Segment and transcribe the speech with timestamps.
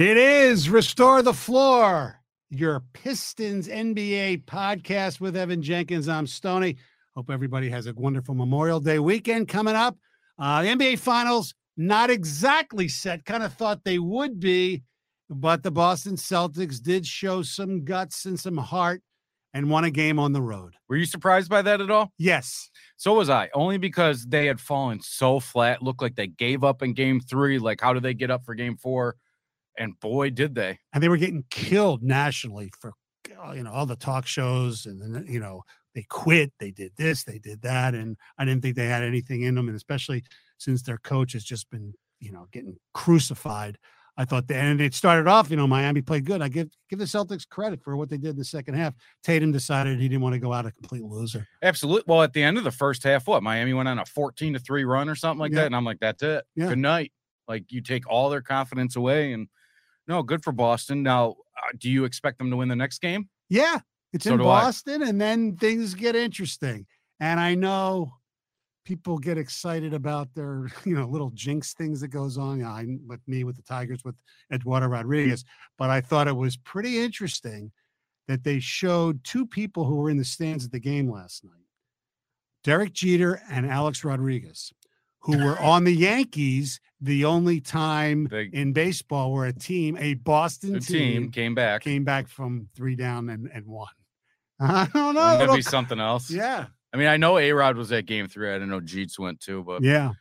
[0.00, 6.08] It is Restore the Floor, your Pistons NBA podcast with Evan Jenkins.
[6.08, 6.78] I'm Stony.
[7.14, 9.98] Hope everybody has a wonderful Memorial Day weekend coming up.
[10.38, 13.26] Uh, the NBA Finals, not exactly set.
[13.26, 14.84] Kind of thought they would be,
[15.28, 19.02] but the Boston Celtics did show some guts and some heart
[19.52, 20.72] and won a game on the road.
[20.88, 22.10] Were you surprised by that at all?
[22.16, 22.70] Yes.
[22.96, 25.82] So was I, only because they had fallen so flat.
[25.82, 27.58] Looked like they gave up in game three.
[27.58, 29.16] Like, how do they get up for game four?
[29.80, 30.78] And boy, did they.
[30.92, 32.92] And they were getting killed nationally for,
[33.42, 35.62] uh, you know, all the talk shows and then, you know,
[35.94, 37.94] they quit, they did this, they did that.
[37.94, 39.68] And I didn't think they had anything in them.
[39.68, 40.22] And especially
[40.58, 43.78] since their coach has just been, you know, getting crucified.
[44.16, 46.42] I thought that, and it started off, you know, Miami played good.
[46.42, 48.92] I give give the Celtics credit for what they did in the second half.
[49.22, 51.48] Tatum decided he didn't want to go out a complete loser.
[51.62, 52.04] Absolutely.
[52.06, 54.58] Well, at the end of the first half, what Miami went on a 14 to
[54.58, 55.60] 3 run or something like Yeah.
[55.60, 55.66] that.
[55.66, 56.44] And I'm like, that's it.
[56.54, 56.68] Yeah.
[56.68, 57.12] Good night.
[57.48, 59.48] Like you take all their confidence away and
[60.10, 61.04] no, good for Boston.
[61.04, 63.28] Now, uh, do you expect them to win the next game?
[63.48, 63.78] Yeah,
[64.12, 64.62] it's So in do I.
[64.62, 66.84] Boston, and then things get interesting.
[67.20, 68.12] And I know
[68.84, 72.60] people get excited about their, you know, little jinx things that goes on.
[72.64, 74.16] I, with me with the Tigers with
[74.52, 75.44] Eduardo Rodriguez,
[75.78, 77.70] but I thought it was pretty interesting
[78.26, 81.52] that they showed two people who were in the stands at the game last night,
[82.64, 84.72] Derek Jeter and Alex Rodriguez,
[85.20, 86.80] who were on the Yankees.
[87.00, 91.82] The only time They- in baseball where a team, a Boston The team came back.
[91.82, 93.88] came back from three down and, and won.
[94.60, 95.40] I don't know.
[95.42, 96.30] It'll be something else?
[96.30, 96.66] Yeah.
[96.92, 98.52] I mean, I know A Rod was at game three.
[98.52, 100.12] I don't know Jeets went too, but Yeah.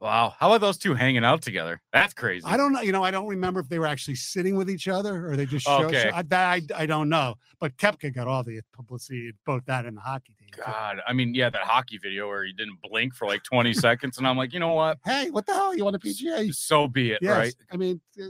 [0.00, 0.34] Wow.
[0.38, 1.82] How about those two hanging out together?
[1.92, 2.46] That's crazy.
[2.46, 2.80] I don't know.
[2.80, 5.44] You know, I don't remember if they were actually sitting with each other or they
[5.44, 5.86] just showed.
[5.86, 6.10] Okay.
[6.12, 7.34] I, that I, I don't know.
[7.60, 10.48] But Koepka got all the publicity, both that and the hockey team.
[10.52, 10.62] too.
[10.64, 14.16] God, I mean, yeah, that hockey video where he didn't blink for like 20 seconds.
[14.16, 14.96] And I'm like, you know what?
[15.04, 15.76] Hey, what the hell?
[15.76, 16.54] You want a PGA?
[16.54, 17.36] So be it, Yes.
[17.36, 17.54] right?
[17.70, 18.24] I mean, uh,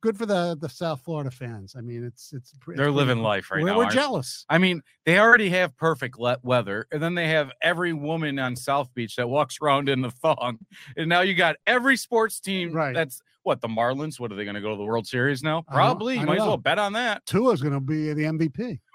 [0.00, 1.74] good for the the South Florida fans.
[1.76, 3.78] I mean, it's it's it's They're living life right we're, now.
[3.78, 4.44] We're jealous.
[4.48, 8.56] I mean, they already have perfect le- weather, and then they have every woman on
[8.56, 10.58] South Beach that walks around in the thong,
[10.96, 12.72] and now you got every sports team.
[12.72, 12.94] Right.
[12.94, 14.20] That's what the Marlins.
[14.20, 15.64] What are they going to go to the World Series now?
[15.68, 16.14] I don't- Probably.
[16.14, 17.24] I You don't might as well bet on that.
[17.26, 18.78] Tua's going to be the MVP.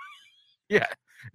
[0.69, 0.87] Yeah.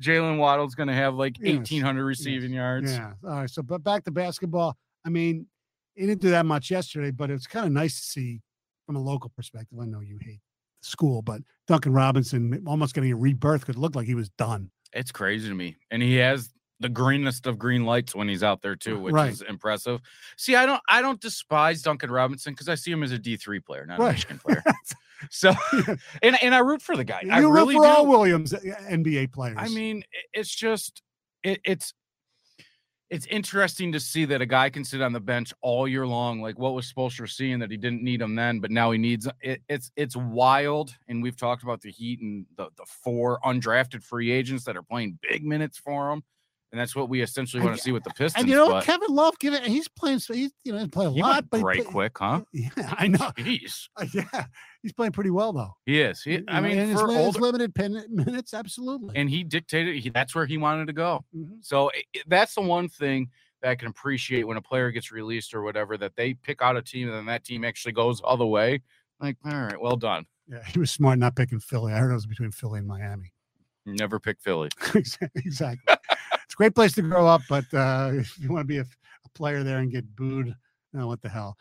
[0.03, 2.91] Jaylen Waddle's going to have like Yes, 1,800 receiving yards.
[2.93, 3.12] Yeah.
[3.25, 3.50] All right.
[3.50, 4.77] So, but back to basketball.
[5.05, 5.47] I mean,
[5.95, 8.41] he didn't do that much yesterday, but it's kind of nice to see
[8.88, 9.78] from a local perspective.
[9.78, 10.41] I know you hate
[10.81, 14.71] school, but Duncan Robinson almost getting a rebirth because it looked like he was done.
[14.94, 15.76] It's crazy to me.
[15.91, 16.49] And he has
[16.81, 19.31] the greenest of green lights when he's out there too, which Right.
[19.31, 20.00] is impressive.
[20.38, 23.62] See, I don't I don't despise Duncan Robinson because I see him as a D3
[23.62, 24.12] player, not a Right.
[24.15, 24.62] Michigan player.
[25.31, 25.53] So
[26.22, 27.25] and and I root for the guy.
[27.28, 28.06] I you really root for all.
[28.06, 29.56] Williams uh, NBA players.
[29.59, 31.03] I mean, it's just
[31.43, 31.93] it, it's
[33.11, 36.41] it's interesting to see that a guy can sit on the bench all year long.
[36.41, 39.27] Like what was Spoelstra seeing that he didn't need him then, but now he needs
[39.41, 39.63] it.
[39.69, 44.31] It's it's wild, and we've talked about the Heat and the the four undrafted free
[44.31, 46.23] agents that are playing big minutes for him,
[46.71, 48.43] and that's what we essentially want to see with the Pistons.
[48.43, 49.62] and you know but Kevin Love, give it.
[49.65, 50.19] He's playing.
[50.19, 52.43] So he's you know he's playing a he lot, but play- quick, huh?
[52.53, 53.31] Yeah, I know.
[53.39, 54.47] Jeez, Uh, Yeah,
[54.83, 55.75] he's playing pretty well though.
[55.87, 56.23] he is.
[56.23, 59.17] He, I mean, his, for his older, limited pen, minutes, absolutely.
[59.17, 59.97] and he dictated.
[60.03, 61.25] He, that's where he wanted to go.
[61.37, 61.65] Mhm.
[61.65, 63.31] So i- i- that's the one thing
[63.62, 66.77] that I can appreciate when a player gets released or whatever that they pick out
[66.77, 68.83] a team and then that team actually goes all the way.
[69.21, 70.27] Like, all right, well done.
[70.49, 71.93] Yeah, he was smart not picking Philly.
[71.93, 73.33] I heard it was between Philly and Miami.
[73.85, 74.69] Never pick Philly.
[74.95, 75.95] exactly.
[76.59, 79.63] Great place to grow up, but uh, if you want to be a, a player
[79.63, 80.55] there and get booed,
[80.97, 81.57] oh, what the hell?